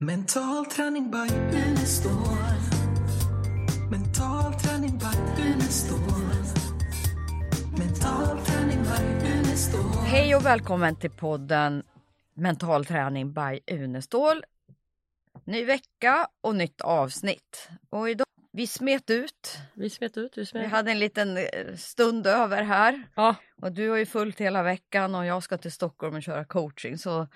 [0.00, 2.12] Mental träning by Unestål.
[3.90, 6.00] Mental träning by Unestål.
[7.78, 10.04] Mental träning by Unestål.
[10.06, 11.82] Hej och välkommen till podden
[12.34, 14.44] Mental träning by Unestål.
[15.44, 17.68] Ny vecka och nytt avsnitt.
[17.90, 19.58] Och idag, vi smet ut.
[19.74, 20.32] Vi smet ut.
[20.36, 20.70] Vi, Vi smet.
[20.70, 23.02] hade en liten eh, stund över här.
[23.14, 26.44] Ja, Och du har ju fullt hela veckan och jag ska till Stockholm och köra
[26.44, 26.98] coaching.
[26.98, 27.28] Så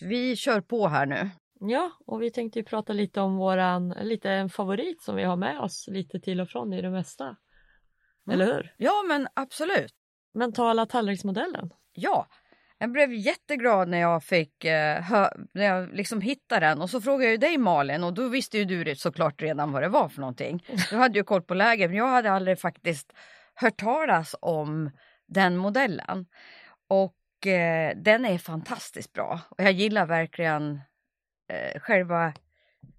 [0.00, 1.30] vi kör på här nu.
[1.70, 5.36] Ja, och vi tänkte ju prata lite om våran, lite en favorit som vi har
[5.36, 7.36] med oss lite till och från i det mesta.
[8.30, 8.74] Eller hur?
[8.76, 9.92] Ja men absolut.
[10.34, 11.70] Mentala tallriksmodellen.
[11.92, 12.26] Ja,
[12.78, 17.00] jag blev jätteglad när jag fick eh, hö- när jag liksom hittade den och så
[17.00, 20.08] frågade jag ju dig Malin och då visste ju du såklart redan vad det var
[20.08, 20.64] för någonting.
[20.90, 23.12] Du hade ju koll på läget men jag hade aldrig faktiskt
[23.54, 24.90] hört talas om
[25.26, 26.26] den modellen.
[26.88, 30.80] Och eh, den är fantastiskt bra och jag gillar verkligen
[31.52, 32.32] eh, själva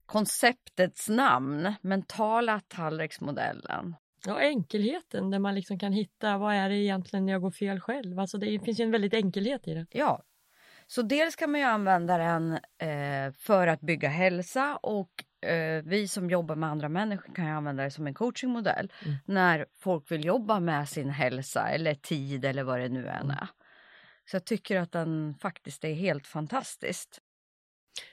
[0.06, 3.96] konceptets namn, mentala tallriksmodellen.
[4.26, 8.20] Ja, enkelheten där man liksom kan hitta vad är det egentligen jag går fel själv.
[8.20, 9.86] Alltså det finns ju en väldigt enkelhet i det.
[9.92, 10.24] Ja,
[10.88, 15.10] så dels kan man ju använda den eh, för att bygga hälsa och
[15.50, 19.16] eh, vi som jobbar med andra människor kan ju använda det som en coachingmodell Mm.
[19.26, 23.32] när folk vill jobba med sin hälsa eller tid eller vad det nu än Mm.
[23.32, 23.48] är.
[24.26, 27.20] Så jag tycker att den faktiskt är helt fantastisk.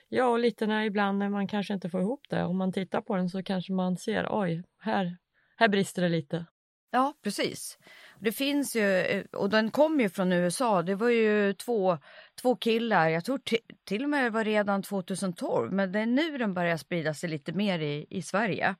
[0.09, 2.43] Ja, och lite när ibland när man kanske inte får ihop det.
[2.43, 5.17] Om man tittar på den så kanske man ser, oj, här,
[5.57, 6.45] här brister det lite.
[6.91, 7.77] Ja, precis.
[8.19, 10.81] Det finns ju, eh, och den kom ju från USA.
[10.81, 11.97] Det var ju två,
[12.41, 13.41] två killar, jag tror
[13.85, 17.29] till och med det var redan 2012, men det är nu den börjar sprida sig
[17.29, 18.75] lite mer i, i Sverige.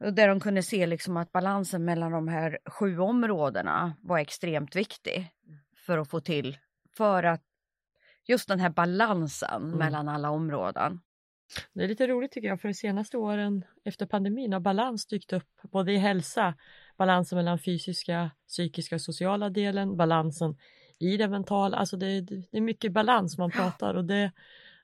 [0.00, 4.76] Och Där de kunde se liksom att balansen mellan de här sju områdena var extremt
[4.76, 5.28] viktig
[5.86, 6.58] för att få till,
[6.96, 7.42] för att
[8.28, 9.78] just den här balansen Mm.
[9.78, 11.00] mellan alla områden.
[11.72, 15.32] Det är lite roligt tycker jag, för de senaste åren efter pandemin har balans dykt
[15.32, 16.54] upp både i hälsa,
[16.96, 20.56] balansen mellan fysiska, psykiska och sociala delen, balansen
[20.98, 24.32] i det mentala, alltså det, det är mycket balans man pratar och det,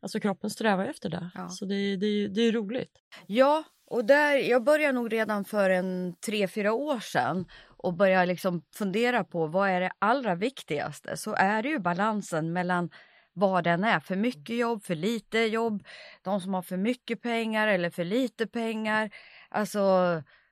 [0.01, 1.31] alltså kroppen strävar efter det.
[1.35, 1.49] Ja.
[1.49, 2.99] Så det, det, det är roligt.
[3.27, 8.27] Ja, och där, jag började nog redan för en tre, fyra år sedan och började
[8.27, 11.17] liksom fundera på vad är det allra viktigaste?
[11.17, 12.91] Så är det ju balansen mellan
[13.39, 14.01] vad den är.
[14.01, 15.83] För mycket jobb, för lite jobb,
[16.23, 19.11] de som har för mycket pengar eller för lite pengar.
[19.49, 19.81] Alltså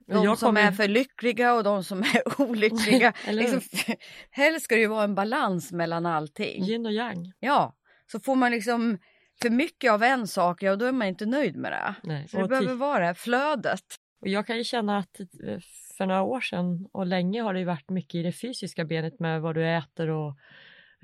[0.06, 3.12] de som är för lyckliga och de som är olyckliga.
[3.30, 3.60] Liksom,
[4.30, 6.64] helst ska det ju vara en balans mellan allting.
[6.64, 7.32] Yin och yang.
[7.40, 7.76] Ja,
[8.12, 8.98] så får man liksom
[9.42, 11.94] för mycket av en sak, ja då är man inte nöjd med det.
[12.02, 12.28] Nej.
[12.28, 13.84] Så det Och, behöver vara det här flödet.
[14.20, 15.58] och jag kan ju känna att eh,
[15.96, 19.40] för några år sedan och länge har det varit mycket i det fysiska benet med
[19.42, 20.38] vad du äter och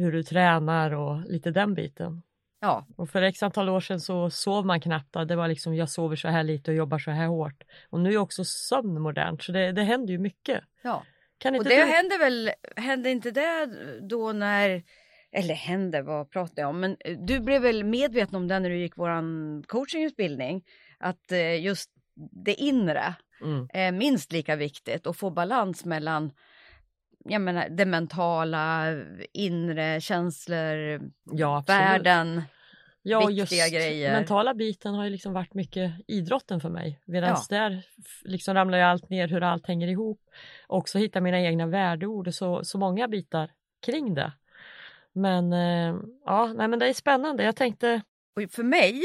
[0.03, 2.23] hur du tränar och lite den biten.
[2.61, 5.13] Ja, Och för x antal år sedan så sov man knappt.
[5.29, 7.63] Det var liksom jag sover så här lite och jobbar så här hårt.
[7.91, 10.65] Och nu är också sömn modernt så det, det händer ju mycket.
[10.83, 11.05] ja.
[11.39, 11.91] Kan Och inte det du...
[11.93, 13.71] hände väl, hände inte det
[14.01, 14.83] då när,
[15.33, 16.97] eller hände, vad pratar jag om, men
[17.27, 20.65] du blev väl medveten om det när du gick våran coachingutbildning,
[20.99, 21.91] att eh, just
[22.45, 23.69] det inre Mm.
[23.73, 26.33] är minst lika viktigt och få balans mellan
[27.25, 28.87] jag menar, det mentala,
[29.33, 31.01] inre känslor,
[31.33, 32.43] Ja, världen.
[33.03, 34.13] ja, viktiga grejer.
[34.13, 37.01] mentala biten har ju liksom varit mycket idrotten för mig.
[37.05, 37.43] Medan Ja.
[37.51, 37.83] där
[38.25, 40.21] liksom ramlar ju allt ner hur allt hänger ihop.
[40.67, 43.51] Också hitta mina egna värdeord och så, så många bitar
[43.87, 44.33] kring det.
[45.13, 47.45] Men eh, ja, nej men det är spännande.
[47.45, 48.03] Jag tänkte,
[48.37, 49.03] Och för mig,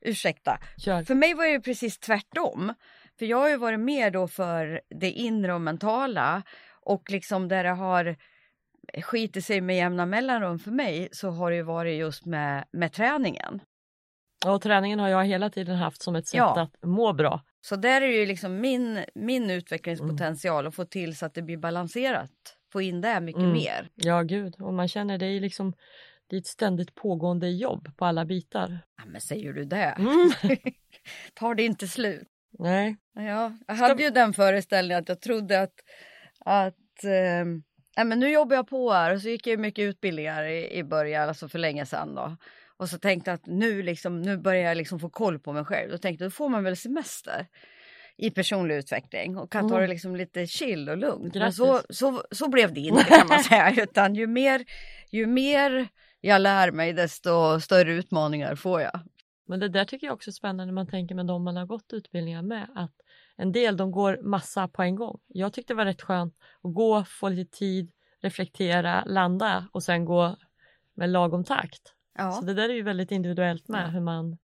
[0.00, 1.02] ursäkta, kör.
[1.02, 2.74] För mig var det precis tvärtom.
[3.18, 6.42] För jag har ju varit mer då för det inre och mentala
[6.84, 8.16] och liksom där det har
[9.02, 12.92] skitit sig med jämna mellanrum för mig så har det ju varit just med, med
[12.92, 13.60] träningen.
[14.46, 16.60] Och träningen har jag hela tiden haft som ett sätt Ja.
[16.60, 17.42] att må bra.
[17.60, 21.56] Så där är ju liksom min, min utvecklingspotential att få till så att det blir
[21.56, 22.30] balanserat.
[22.72, 23.52] Få in det mycket Mm.
[23.52, 23.88] mer.
[23.94, 24.54] Ja, gud.
[24.60, 25.72] Och man känner det är liksom
[26.26, 28.78] det är ett ständigt pågående jobb på alla bitar.
[28.96, 29.84] Ja, men säger du det?
[29.98, 30.30] Mm.
[31.34, 32.28] Tar det inte slut?
[32.58, 35.74] Nej, Ja, jag hade ju den föreställningen att jag trodde att,
[36.44, 37.44] att eh,
[37.96, 40.84] ja, men nu jobbar jag på här och så gick jag mycket utbildningar i, i
[40.84, 42.36] början, alltså för länge sedan då.
[42.76, 45.90] Och så tänkte att nu, liksom, nu börjar jag liksom få koll på mig själv.
[45.90, 47.46] Då tänkte jag, då får man väl semester
[48.16, 49.82] i personlig utveckling och kan ta Mm.
[49.82, 51.34] det liksom lite chill och lugnt.
[51.34, 54.64] Men så, så, så blev det inte kan man säga, utan ju mer,
[55.10, 55.88] ju mer
[56.20, 59.00] jag lär mig desto större utmaningar får jag.
[59.46, 61.66] men det där tycker jag också är spännande när man tänker med de man har
[61.66, 62.68] gått utbildningar med.
[62.74, 62.94] Att
[63.36, 65.18] en del de går massa på en gång.
[65.26, 67.92] Jag tyckte det var rätt skönt att gå, få lite tid,
[68.22, 70.36] reflektera, landa och sen gå
[70.94, 71.82] med lagom takt.
[72.18, 72.32] Ja.
[72.32, 73.86] Så det där är ju väldigt individuellt med Ja.
[73.90, 74.38] hur man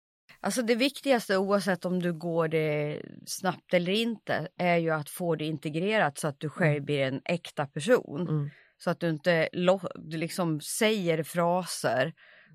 [0.40, 5.34] Alltså det viktigaste oavsett om du går det snabbt eller inte är ju att få
[5.36, 8.20] det integrerat så att du själv blir en äkta person.
[8.28, 8.50] Mm.
[8.78, 9.48] Så att du inte
[9.94, 12.14] du liksom säger fraser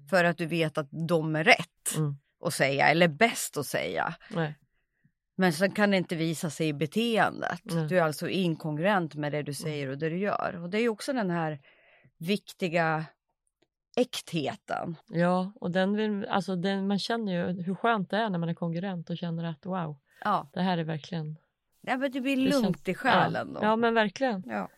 [0.10, 2.16] för att du vet att de är rätt Mm.
[2.45, 4.16] att säga eller bäst att säga.
[4.30, 4.56] Nej.
[5.42, 7.62] Men sen kan det inte visa sig i beteendet.
[7.64, 7.88] Nej.
[7.88, 10.60] Du är alltså inkongruent med det du säger och det du gör.
[10.64, 11.60] Och det är ju också den här
[12.18, 13.06] viktiga
[13.98, 14.96] äktheten.
[15.08, 18.50] Ja, och den vill, alltså den, man känner ju hur skönt det är när man
[18.50, 21.38] är konkurrent och känner att wow, Ja, det här är verkligen...
[21.82, 23.60] ja men det blir Det lugnt känns- i själen ja.
[23.60, 23.66] då.
[23.66, 24.44] ja, men verkligen.
[24.46, 24.70] Ja.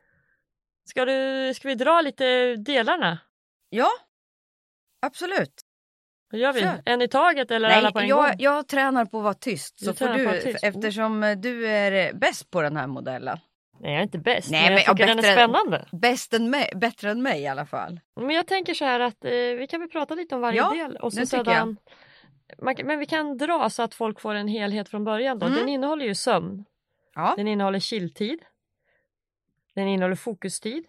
[0.85, 3.19] Ska, du, ska vi dra lite delarna?
[3.69, 3.89] ja,
[5.01, 5.62] absolut.
[6.33, 6.59] Hur gör vi?
[6.61, 6.81] Kör.
[6.85, 8.35] En i taget eller alla på Nej, en jag, gång?
[8.39, 9.85] jag tränar på att vara tyst.
[9.85, 10.63] Så får du, tyst.
[10.63, 13.37] Eftersom eh, du är bäst på den här modellen.
[13.79, 15.85] Nej, jag är inte bäst, Nej, men jag men tycker den är spännande.
[15.91, 17.99] Bäst än mig, bättre än mig i alla fall.
[18.15, 20.69] Men jag tänker så här att eh, vi kan väl prata lite om varje Ja,
[20.69, 20.95] del.
[20.95, 21.77] Och så sedan,
[22.61, 25.39] man, men vi kan dra så att folk får en helhet från början.
[25.39, 25.45] Då.
[25.45, 25.59] Mm.
[25.59, 26.65] Den innehåller ju sömn.
[27.15, 28.39] Ja, Den innehåller chilltid.
[29.75, 30.85] Den innehåller fokustid.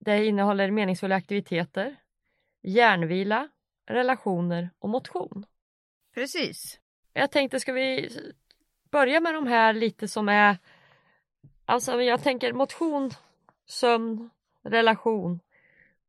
[0.00, 1.96] Det innehåller meningsfulla aktiviteter.
[2.62, 3.48] Hjärnvila,
[3.86, 5.46] relationer och motion.
[6.14, 6.80] precis.
[7.12, 8.08] Jag tänkte, ska vi
[8.90, 10.58] börja med de här lite som är...
[11.64, 13.10] Alltså jag tänker motion,
[13.66, 14.30] sömn,
[14.62, 15.40] relation.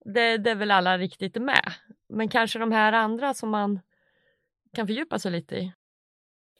[0.05, 1.73] Det, det är väl alla riktigt med.
[2.07, 3.79] Men kanske de här andra som man
[4.73, 5.73] kan fördjupa sig lite i.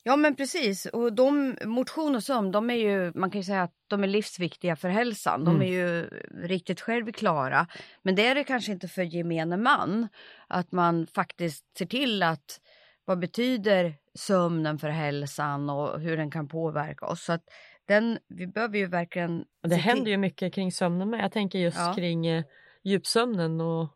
[0.08, 3.64] Ja men precis och de, motion och sömn de är ju, man kan ju säga
[3.64, 5.46] att de är livsviktiga för hälsan.
[5.46, 5.62] De Mm.
[5.68, 6.10] är ju
[6.48, 7.68] riktigt självklara.
[8.04, 10.08] Men det är det kanske inte för gemene man.
[10.48, 12.60] Att man faktiskt ser till att
[13.06, 17.24] vad betyder sömnen för hälsan och hur den kan påverka oss.
[17.24, 17.44] Så att
[17.88, 19.46] den, vi behöver ju verkligen...
[19.64, 21.24] Det händer ju mycket kring sömnen med.
[21.24, 21.94] Jag tänker just Ja.
[21.96, 22.44] kring eh,
[22.84, 23.88] djupsömnen och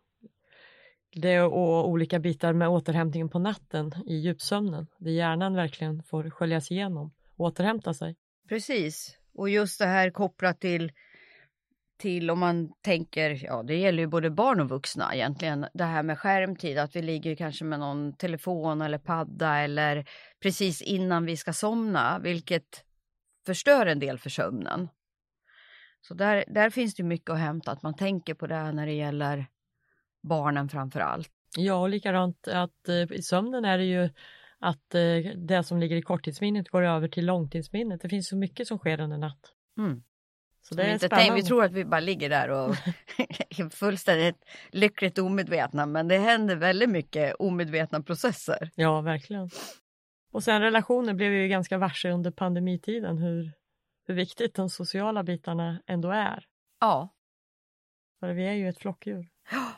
[1.11, 4.87] det och olika bitar med återhämtningen på natten i djupsömnen.
[4.97, 8.15] Där hjärnan verkligen får sköljas igenom och återhämta sig.
[8.49, 9.17] Precis.
[9.33, 10.91] Och just det här kopplat till,
[11.97, 16.03] till om man tänker, ja det gäller ju både barn och vuxna egentligen, det här
[16.03, 20.05] med skärmtid, att vi ligger kanske med någon telefon eller padda eller
[20.41, 22.83] precis innan vi ska somna, vilket
[23.45, 24.89] förstör en del för sömnen.
[26.01, 28.85] Så där, där finns det mycket att hämta, att man tänker på det här när
[28.85, 29.47] det gäller
[30.21, 31.29] barnen framför allt.
[31.57, 34.09] Ja, och likadant att eh, i sömnen är det ju
[34.59, 38.01] att eh, det som ligger i korttidsminnet går över till långtidsminnet.
[38.01, 39.53] Det finns så mycket som sker under natt.
[39.77, 40.03] Mm.
[40.61, 41.29] Så det Vi, är inte spännande.
[41.29, 42.75] tänk, vi tror att vi bara ligger där och
[43.49, 48.69] är fullständigt lyckligt omedvetna men det händer väldigt mycket omedvetna processer.
[48.75, 49.49] Ja, verkligen.
[50.31, 53.51] Och sen relationer blev ju ganska varse under pandemitiden hur,
[54.07, 56.45] hur viktigt de sociala bitarna ändå är.
[56.79, 57.09] Ja,
[58.19, 59.27] För vi är ju ett flockdjur.
[59.51, 59.71] Ja,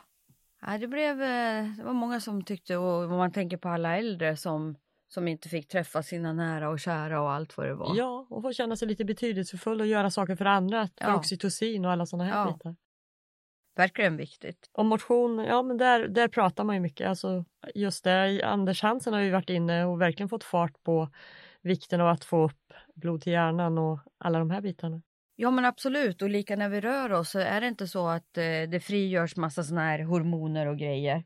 [0.80, 4.36] det, blev, eh, det var många som tyckte, och om man tänker på alla äldre
[4.36, 4.76] som,
[5.08, 7.96] som inte fick träffa sina nära och kära och allt vad det var.
[7.96, 11.16] Ja, och få känna sig lite betydelsefull och göra saker för andra, för Ja.
[11.16, 12.52] oxytocin och alla sådana här Ja.
[12.52, 12.76] bitar.
[13.76, 14.70] Verkligen viktigt.
[14.72, 17.08] Och motion, ja men där, där pratar man ju mycket.
[17.08, 17.44] Alltså,
[17.74, 21.08] just det, Anders Hansen har ju varit inne och verkligen fått fart på
[21.62, 25.02] vikten av att få upp blod till hjärnan och alla de här bitarna.
[25.36, 28.38] Ja men absolut och lika när vi rör oss så är det inte så att
[28.38, 31.24] eh, det frigörs massa såna här hormoner och grejer.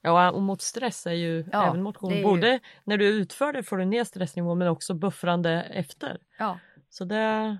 [0.00, 2.12] Ja, och mot stress är ju Ja, även motion.
[2.14, 6.18] ju- Både när du utför det får du ner stressnivån men också buffrande efter.
[6.38, 6.58] Ja.
[6.90, 7.58] Så det...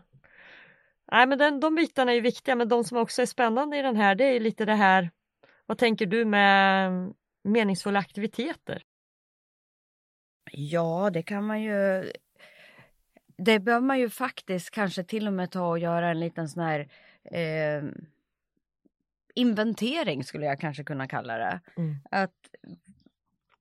[1.12, 3.82] Nej men den, de bitarna är ju viktiga men de som också är spännande i
[3.82, 5.10] den här det är lite det här
[5.66, 6.90] Vad tänker du med
[7.44, 8.82] meningsfulla aktiviteter?
[10.52, 12.04] Ja, det kan man ju.
[13.36, 16.62] Det bör man ju faktiskt kanske till och med ta och göra en liten sån
[16.62, 16.88] här
[17.24, 17.82] eh,
[19.34, 21.60] inventering skulle jag kanske kunna kalla det.
[21.76, 21.96] Mm.
[22.10, 22.34] Att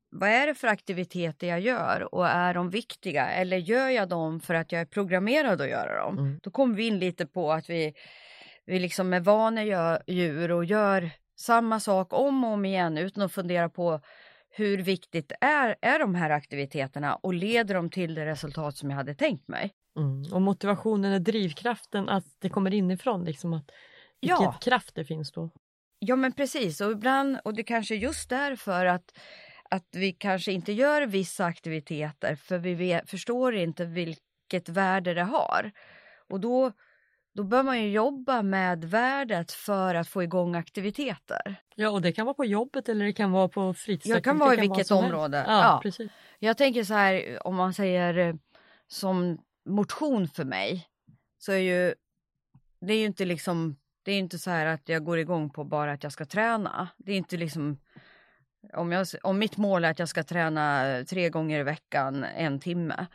[0.10, 4.40] vad är det för aktiviteter jag gör och är de viktiga eller gör jag dem
[4.40, 6.18] för att jag är programmerad att göra dem?
[6.18, 6.40] Mm.
[6.44, 7.94] Då kommer vi in lite på att vi,
[8.66, 13.70] vi liksom är vanedjur och gör samma sak om och om igen utan att fundera
[13.70, 14.02] på
[14.56, 18.98] hur viktigt är, är de här aktiviteterna och leder de till det resultat som jag
[18.98, 19.72] hade tänkt mig?
[19.98, 20.34] Mm.
[20.34, 23.72] Och motivationen är drivkraften att det kommer inifrån liksom att
[24.22, 24.58] vilket Ja.
[24.62, 25.50] kraft det finns då.
[26.00, 29.12] Ja men precis och ibland och det kanske är just därför att
[29.70, 35.24] att vi kanske inte gör vissa aktiviteter för vi vet, förstår inte vilket värde det
[35.24, 35.72] har.
[36.30, 36.72] Och då,
[37.34, 41.56] då bör man ju jobba med värdet för att få igång aktiviteter.
[41.76, 44.16] Ja och det kan vara på jobbet eller det kan vara på fritidsaktiviteter.
[44.16, 44.92] Det kan vara i vilket helst.
[44.92, 45.44] område.
[45.48, 45.80] Ja, Ja.
[45.84, 46.12] precis.
[46.40, 48.36] Jag tänker så här om man säger eh,
[48.88, 50.88] som motion för mig
[51.38, 51.94] så är ju
[52.82, 55.64] det är ju inte liksom det är inte så här att jag går igång på
[55.64, 56.88] bara att jag ska träna.
[56.98, 57.78] Det är inte liksom
[58.74, 62.60] Om, jag, om mitt mål är att jag ska träna tre gånger i veckan en
[62.60, 63.06] timme,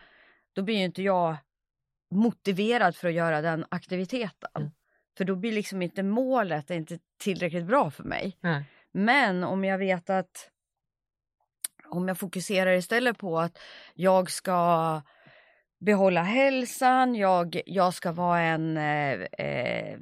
[0.52, 1.37] då blir ju inte jag
[2.10, 4.50] motiverad för att göra den aktiviteten.
[4.58, 4.70] Mm.
[5.18, 8.36] För då blir liksom inte målet inte tillräckligt bra för mig.
[8.40, 8.64] Nej.
[8.92, 10.50] Men om jag vet att
[11.88, 13.58] om jag fokuserar istället på att
[13.94, 15.02] jag ska
[15.80, 19.12] behålla hälsan, jag, jag ska vara en eh,
[19.46, 19.98] eh,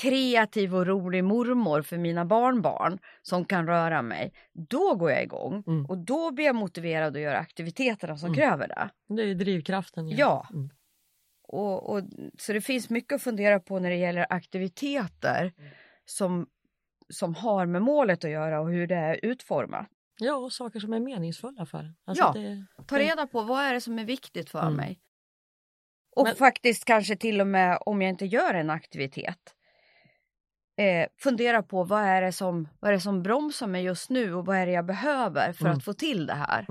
[0.00, 4.32] kreativ och rolig mormor för mina barnbarn som kan röra mig.
[4.52, 5.86] Då går jag igång Mm.
[5.86, 8.36] och då blir jag motiverad att göra aktiviteterna som Mm.
[8.36, 8.88] kräver det.
[9.14, 10.06] Det är drivkraften.
[10.06, 10.18] igen.
[10.18, 10.46] Ja.
[10.52, 10.70] Mm.
[11.52, 12.02] Och, och,
[12.38, 15.52] så det finns mycket att fundera på när det gäller aktiviteter
[16.04, 16.46] som,
[17.08, 19.86] som har med målet att göra och hur det är utformat.
[20.18, 21.94] ja, och saker som är meningsfulla för.
[22.04, 22.32] Alltså Ja.
[22.32, 24.74] det, Ta reda på vad är det som är viktigt för Mm.
[24.74, 25.00] mig.
[26.16, 29.54] Och Men- faktiskt kanske till och med om jag inte gör en aktivitet.
[30.76, 34.34] Eh, fundera på vad är, det som, vad är det som bromsar mig just nu
[34.34, 35.76] och vad är det jag behöver för Mm.
[35.76, 36.66] att få till det här.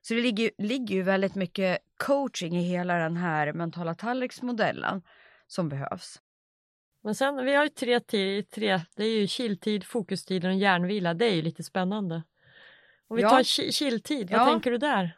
[0.00, 5.02] Så det ligger, ligger ju väldigt mycket coaching i hela den här mentala tallriksmodellen
[5.46, 6.20] som behövs.
[7.04, 11.14] Men sen, vi har ju tre, tre det är ju chilltid, fokustid och hjärnvila.
[11.14, 12.22] Det är ju lite spännande.
[13.08, 13.30] Om vi Ja.
[13.30, 14.44] tar chi- chilltid, vad Ja.
[14.46, 15.16] tänker du där?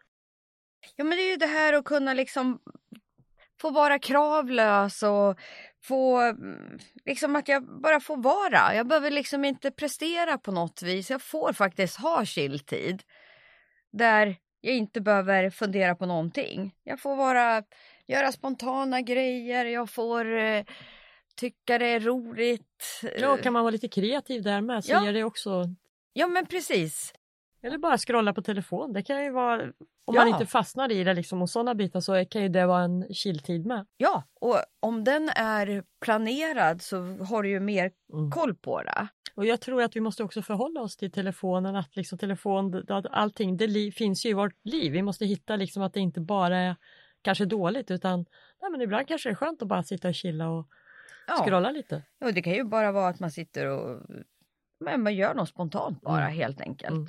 [0.96, 2.60] Ja men det är ju det här att kunna liksom
[3.60, 5.38] få vara kravlös och
[5.82, 8.74] få mm, liksom att jag bara får vara.
[8.74, 11.10] Jag behöver liksom inte prestera på något vis.
[11.10, 13.02] Jag får faktiskt ha chilltid
[13.92, 16.74] där jag inte behöver fundera på någonting.
[16.84, 17.62] Jag får vara,
[18.06, 20.64] göra spontana grejer, jag får eh,
[21.36, 23.00] tycka det är roligt.
[23.18, 25.04] Ja, kan man vara lite kreativ där med så Ja.
[25.04, 25.64] ger det också
[26.12, 27.12] Ja men precis.
[27.62, 28.92] Eller bara scrolla på telefon.
[28.92, 30.20] Det kan ju vara, om Ja.
[30.24, 33.14] man inte fastnar i det liksom och sådana bitar så kan ju det vara en
[33.14, 33.86] chilltid med.
[33.96, 38.30] Ja, och om den är planerad så har du ju mer Mm.
[38.30, 39.08] koll på det.
[39.40, 43.06] Och jag tror att vi måste också förhålla oss till telefonen, att liksom telefon, att
[43.10, 44.92] allting, det finns ju i vårt liv.
[44.92, 46.76] Vi måste hitta liksom att det inte bara är
[47.22, 48.18] kanske dåligt utan
[48.62, 50.68] nej, men ibland kanske det är skönt att bara sitta och chilla och
[51.26, 51.44] Ja.
[51.46, 52.02] scrolla lite.
[52.18, 54.02] Ja, det kan ju bara vara att man sitter och
[54.80, 56.32] men man gör något spontant bara Mm.
[56.34, 56.92] helt enkelt.
[56.94, 57.08] Mm.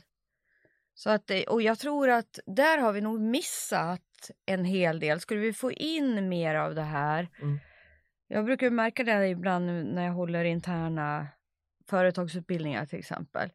[0.94, 5.20] Så att, och jag tror att där har vi nog missat en hel del.
[5.20, 7.28] Skulle vi få in mer av det här.
[7.42, 7.60] Mm.
[8.28, 11.28] Jag brukar märka det ibland när jag håller interna
[11.92, 13.50] företagsutbildningar till exempel.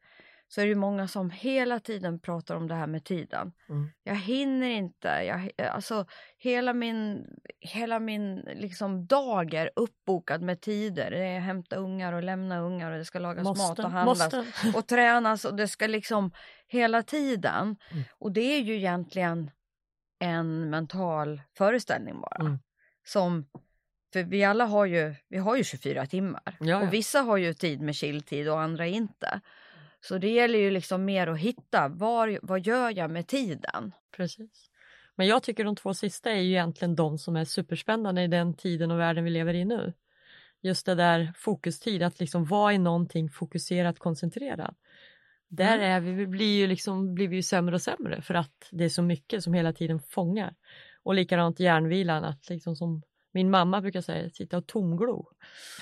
[0.48, 3.52] Så är det ju många som hela tiden pratar om det här med tiden.
[3.68, 3.90] Mm.
[4.02, 5.08] Jag hinner inte.
[5.08, 6.06] Jag, alltså,
[6.38, 7.26] hela min,
[7.60, 11.10] hela min liksom, dag är uppbokad med tider.
[11.10, 14.32] Det är hämta ungar och lämna ungar och det ska lagas mat Måste, och handlas
[14.32, 14.78] måste.
[14.78, 16.30] och tränas och det ska liksom
[16.66, 17.76] hela tiden.
[17.90, 18.04] Mm.
[18.18, 19.50] Och det är ju egentligen
[20.18, 22.40] en mental föreställning bara.
[22.40, 22.58] Mm.
[23.04, 23.46] Som,
[24.16, 26.42] för vi alla har ju, vi har ju 24 timmar.
[26.44, 26.82] Ja, ja.
[26.82, 29.40] Och vissa har ju tid med chilltid och andra inte.
[30.00, 33.92] Så det gäller ju liksom mer att hitta, var, vad gör jag med tiden?
[34.16, 34.70] Precis.
[35.14, 38.54] Men jag tycker de två sista är ju egentligen de som är superspännande i den
[38.54, 39.92] tiden och världen vi lever i nu.
[40.62, 44.74] Just det där fokustid, att liksom vara i någonting fokuserat, koncentrerad.
[45.48, 45.90] Där Mm.
[45.90, 48.84] är vi, vi blir, ju liksom, blir vi ju sämre och sämre för att det
[48.84, 50.54] är så mycket som hela tiden fångar.
[51.02, 53.02] Och likadant hjärnvilan, att liksom som
[53.36, 55.28] min mamma brukar säga, sitta och tomglo.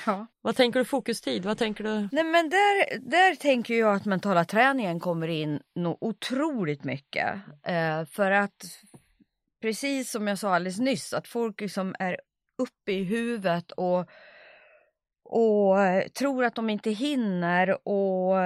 [0.07, 0.27] Ja.
[0.41, 1.45] Vad tänker du fokustid?
[1.45, 2.09] Vad tänker du?
[2.13, 5.61] Nej men där, där tänker jag att mentala träningen kommer in
[6.01, 7.35] otroligt mycket.
[7.63, 8.65] Eh, för att
[9.63, 12.17] precis som jag sa alldeles nyss att folk liksom är
[12.59, 14.09] uppe i huvudet och,
[15.25, 18.37] och eh, tror att de inte hinner och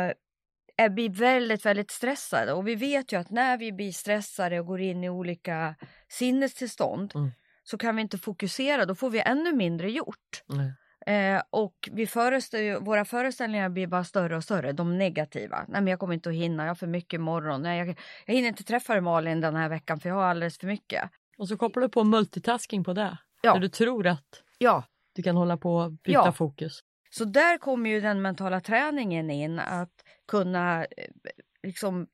[0.76, 2.52] är, blir väldigt, väldigt stressade.
[2.52, 5.74] Och vi vet ju att när vi blir stressade och går in i olika
[6.08, 7.30] sinnestillstånd Mm.
[7.70, 10.42] Så kan vi inte fokusera, då får vi ännu mindre gjort.
[10.46, 10.72] Nej.
[11.06, 15.56] Eh, och vi föreställer, våra föreställningar blir bara större och större, de negativa.
[15.68, 17.62] Nej men jag kommer inte att hinna, jag har för mycket imorgon.
[17.62, 17.88] Nej, jag,
[18.26, 21.10] jag hinner inte träffa Malin den här veckan för jag har alldeles för mycket.
[21.38, 23.18] Och så kopplar du på multitasking på det.
[23.42, 23.52] Ja.
[23.52, 24.84] Där du tror att Ja,
[25.14, 26.32] du kan hålla på och byta Ja.
[26.32, 26.80] fokus.
[27.10, 29.92] så där kommer ju den mentala träningen in, att
[30.28, 30.86] kunna eh,
[31.62, 32.06] liksom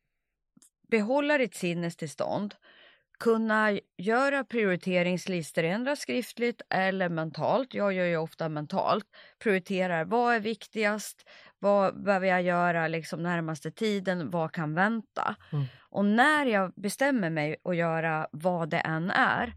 [0.91, 2.55] behålla ditt sinnestillstånd.
[3.19, 7.75] Kunna göra prioriteringslistor, ändra skriftligt eller mentalt.
[7.75, 9.05] Jag gör ju ofta mentalt.
[9.43, 11.29] Prioriterar vad är viktigast?
[11.59, 14.31] Vad behöver jag göra liksom närmaste tiden?
[14.31, 15.37] Vad kan vänta?
[15.53, 15.65] Mm.
[15.91, 19.53] Och när jag bestämmer mig att göra vad det än är,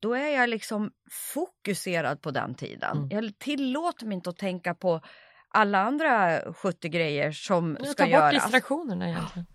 [0.00, 2.96] då är jag liksom fokuserad på den tiden.
[2.96, 3.08] Mm.
[3.10, 5.00] Jag tillåter mig inte att tänka på
[5.48, 8.34] alla andra 70 grejer som Ja, ska Ta bort göras.
[8.34, 9.46] distraktionerna egentligen.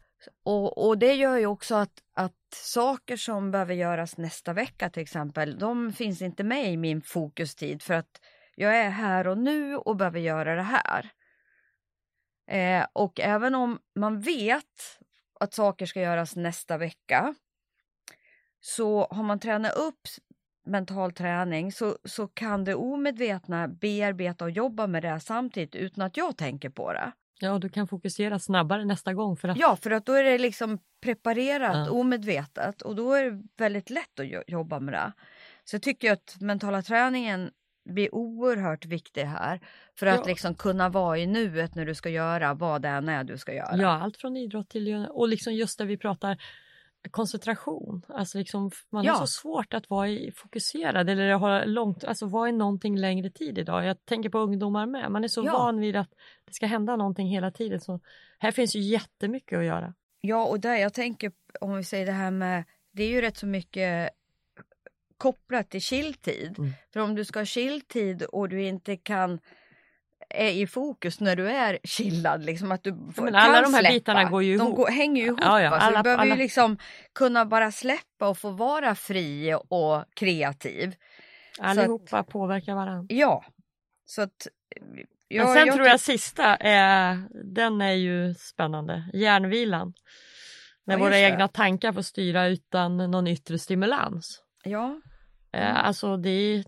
[0.43, 5.03] Och, och det gör ju också att, att saker som behöver göras nästa vecka till
[5.03, 8.21] exempel, de finns inte med i min fokustid för att
[8.55, 11.09] jag är här och nu och behöver göra det här.
[12.47, 14.99] Eh, och även om man vet
[15.39, 17.35] att saker ska göras nästa vecka.
[18.59, 20.07] Så har man tränat upp
[20.65, 26.17] mental träning så, så kan det omedvetna bearbeta och jobba med det samtidigt utan att
[26.17, 27.11] jag tänker på det.
[27.43, 29.37] Ja, du kan fokusera snabbare nästa gång.
[29.37, 29.57] För att...
[29.57, 31.91] Ja, för att då är det liksom preparerat Ja.
[31.91, 35.11] omedvetet och då är det väldigt lätt att jo- jobba med det.
[35.63, 37.51] Så jag tycker att mentala träningen
[37.89, 39.59] blir oerhört viktig här
[39.99, 40.23] för att Ja.
[40.27, 43.53] liksom kunna vara i nuet när du ska göra vad det än är du ska
[43.53, 43.77] göra.
[43.77, 46.37] Ja, allt från idrott till och liksom just där vi pratar
[47.11, 48.05] koncentration.
[48.07, 49.11] Alltså liksom, man Ja.
[49.13, 53.29] har så svårt att vara i, fokuserad eller ha långt, alltså vara i någonting längre
[53.29, 53.85] tid idag.
[53.85, 55.11] Jag tänker på ungdomar med.
[55.11, 55.51] Man är så Ja.
[55.53, 56.09] van vid att
[56.45, 57.81] det ska hända någonting hela tiden.
[57.81, 57.99] Så
[58.39, 59.93] här finns ju jättemycket att göra.
[60.21, 61.31] Ja, och där jag tänker
[61.61, 64.09] om vi säger det här med, det är ju rätt så mycket
[65.17, 66.55] kopplat till chilltid.
[66.59, 66.71] Mm.
[66.93, 69.39] För om du ska ha chilltid och du inte kan
[70.29, 73.81] är i fokus när du är chillad, liksom att du får, men alla de här
[73.81, 73.93] släppa.
[73.93, 74.75] bitarna går ju De ihop.
[74.75, 75.39] går, hänger ju ihop.
[75.41, 75.79] Ja, ja, va?
[75.79, 76.77] Så alla- du behöver ju alla- liksom
[77.15, 80.95] kunna bara släppa och få vara fri och kreativ.
[81.59, 83.05] Allihopa påverkar varandra.
[83.15, 83.45] Ja,
[84.05, 84.47] så att...
[85.27, 87.17] Ja, Men sen tror jag sista, är,
[87.55, 89.09] den är ju spännande.
[89.13, 89.93] Järnvilan.
[90.85, 94.41] När Ja, våra egna tankar får styra utan någon yttre stimulans.
[94.63, 95.01] Ja,
[95.55, 95.75] Eh, Mm.
[95.75, 96.63] Alltså det är,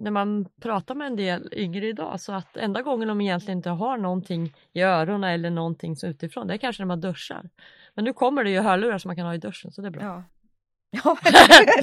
[0.00, 3.70] när man pratar med en del yngre idag så att enda gången de egentligen inte
[3.70, 7.50] har någonting i öronen eller någonting så utifrån det är kanske när man duschar.
[7.94, 9.90] Men nu kommer det ju hörlurar som man kan ha i duschen så det är
[9.90, 10.02] bra.
[10.02, 10.22] ja.
[11.04, 11.16] Ja,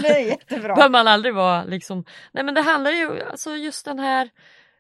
[0.02, 0.76] det är jättebra.
[0.76, 4.30] Behöver man aldrig vara liksom, nej men det handlar ju, alltså just den här,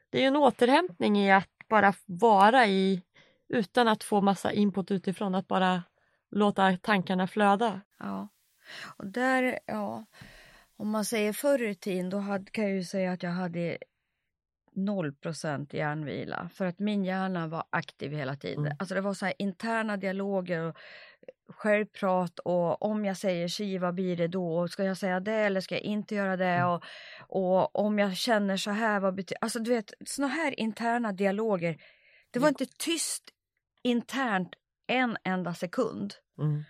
[0.10, 3.02] det är ju en återhämtning i att bara vara i,
[3.50, 5.84] utan att få massa input utifrån, att bara
[6.32, 7.82] låta tankarna flöda.
[8.00, 8.28] Ja,
[8.98, 10.06] och där, ja,
[10.78, 13.78] om man säger förr i tiden då hade, kan jag ju säga att jag hade
[14.76, 18.66] 0% hjärnvila för att min hjärna var aktiv hela tiden.
[18.66, 18.78] Mm.
[18.80, 20.76] Alltså det var så här interna dialoger och
[21.50, 24.58] självprat och om jag säger si, vad blir det då?
[24.58, 26.46] Och Ska jag säga det eller ska jag inte göra det?
[26.46, 26.68] Mm.
[26.70, 26.84] Och,
[27.30, 29.38] och om jag känner så här, vad betyder...
[29.44, 31.78] Alltså du vet, såna här interna dialoger.
[32.32, 32.50] Det var Ja.
[32.50, 33.24] inte tyst
[33.84, 34.54] internt
[34.88, 36.14] en enda sekund.
[36.40, 36.64] Mm.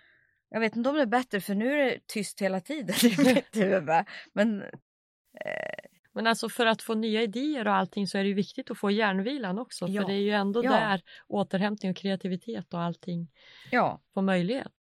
[0.50, 3.34] Jag vet inte om det är bättre för nu är det tyst hela tiden i
[3.34, 3.88] mitt huvud.
[4.32, 4.64] Men
[6.12, 8.78] Men alltså för att få nya idéer och allting så är det ju viktigt att
[8.78, 9.86] få hjärnvilan också.
[9.88, 10.02] Ja.
[10.02, 10.70] För det är ju ändå Ja.
[10.70, 13.28] där återhämtning och kreativitet och allting
[13.70, 14.72] ja, får möjlighet.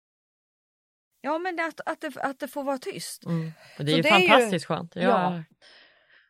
[1.21, 3.25] ja men att, att, det, att det får vara tyst.
[3.27, 3.53] Mm.
[3.79, 4.97] Och det är Så ju det är ju- fantastiskt skönt.
[4.97, 5.03] Ja.
[5.03, 5.43] Ja.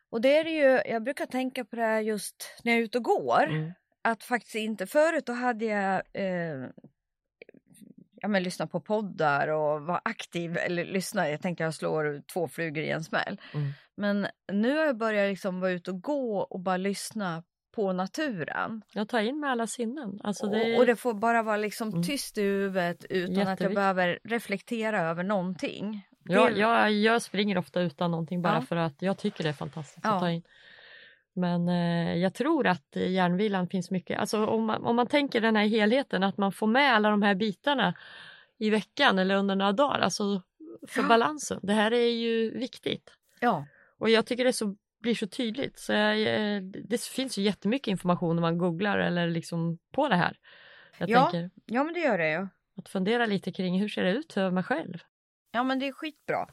[0.09, 2.83] Och det är det ju, jag brukar tänka på det här just när jag är
[2.83, 3.43] ute och går.
[3.43, 3.71] Mm.
[4.01, 6.69] Att faktiskt inte, förut då hade jag eh,
[8.21, 10.57] ja, men lyssna på poddar och vara aktiv.
[10.57, 13.41] Eller lyssna, jag tänkte jag slår två flugor i en smäll.
[13.53, 13.67] Mm.
[13.97, 17.43] Men nu har jag börjat liksom vara ute och gå och bara lyssna
[17.75, 18.81] på naturen.
[18.93, 20.19] Jag tar in med alla sinnen.
[20.23, 20.73] Alltså det...
[20.73, 22.03] Och, och det får bara vara liksom Mm.
[22.03, 26.07] tyst i huvudet utan att jag behöver reflektera över någonting.
[26.23, 28.61] Ja, jag, jag springer ofta utan någonting bara Ja.
[28.61, 30.13] för att jag tycker det är fantastiskt Ja.
[30.13, 30.43] att ta in.
[31.37, 35.55] Men eh, jag tror att hjärnvilan finns mycket, alltså om man, om man tänker den
[35.55, 37.93] här helheten att man får med alla de här bitarna
[38.57, 40.41] i veckan eller under några dagar, alltså
[40.87, 41.07] för Ja.
[41.07, 41.59] balansen.
[41.63, 43.11] Det här är ju viktigt.
[43.39, 43.65] Ja,
[43.99, 45.79] Och jag tycker det så, blir så tydligt.
[45.79, 46.17] Så jag,
[46.89, 50.37] det finns ju jättemycket information när man googlar eller liksom på det här.
[50.97, 51.21] Jag Ja.
[51.31, 52.47] tänker ja men det gör det ju.
[52.77, 54.97] att fundera lite kring hur ser det ut för mig själv?
[55.51, 56.47] Ja men det är skitbra.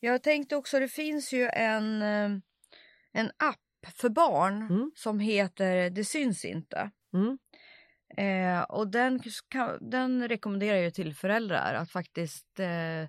[0.00, 2.30] Jag tänkte också, det finns ju en, eh,
[3.12, 3.56] en app
[3.96, 4.90] för barn Mm.
[4.94, 6.90] som heter Det syns inte.
[7.14, 7.38] Mm.
[8.16, 13.08] Eh, och den, kan, den rekommenderar jag till föräldrar att faktiskt eh,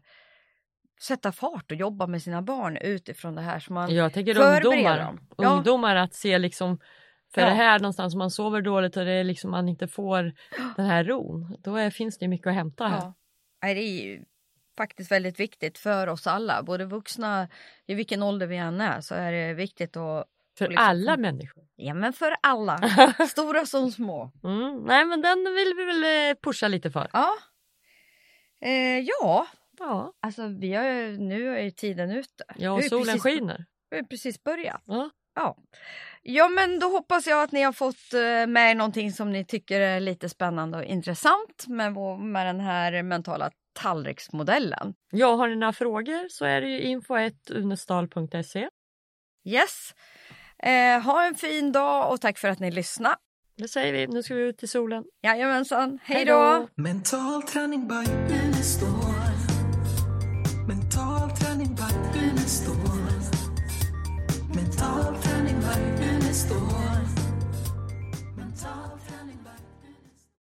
[1.01, 3.60] sätta fart och jobba med sina barn utifrån det här.
[3.60, 4.99] Så man, Jag tänker ungdomar.
[4.99, 5.27] dem.
[5.38, 5.49] Ja.
[5.55, 6.79] Ungdomar att se liksom
[7.34, 7.47] för Ja.
[7.47, 10.34] det här någonstans, man sover dåligt och det är liksom man inte får
[10.75, 12.97] den här ron, då är, finns det mycket att hämta här.
[12.97, 13.13] Ja.
[13.73, 14.23] Det är
[14.77, 17.47] faktiskt väldigt viktigt för oss alla, både vuxna,
[17.86, 21.63] i vilken ålder vi än är, så är det viktigt att För liksom- alla människor.
[21.75, 22.77] Ja men för alla,
[23.29, 24.31] stora som små.
[24.43, 24.83] Mm.
[24.83, 27.09] Nej men den vill vi väl eh, pusha lite för.
[27.13, 27.29] Ja.
[28.65, 29.47] Eh, ja,
[29.79, 32.43] Ja, alltså vi har ju, nu är ju tiden ute.
[32.55, 33.65] ja och solen precis, skiner.
[33.89, 34.81] Vi har precis börjat.
[34.85, 35.09] Ja.
[35.35, 35.57] Ja.
[36.21, 39.45] ja men då hoppas jag att ni har fått eh, med er någonting som ni
[39.45, 44.93] tycker är lite spännande och intressant med, med den här mentala tallriksmodellen.
[45.11, 48.69] ja, har ni några frågor så är det ju info1unestal.se.
[49.45, 49.93] Yes.
[50.63, 53.15] Eh, ha en fin dag och tack för att ni lyssnade.
[53.58, 55.04] Det säger vi, nu ska vi ut i solen.
[55.24, 56.34] Jajamensan, hej Hej då!
[56.34, 56.67] då!
[56.84, 58.12] Mental träning by
[58.45, 59.11] Unestål.